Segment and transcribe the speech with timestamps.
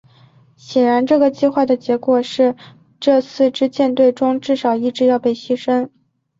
[0.55, 2.55] 显然这个计划的结果是
[2.99, 5.91] 这四支舰队中至少一支要被牺牲。